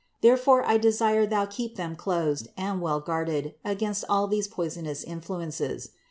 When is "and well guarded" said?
2.57-3.53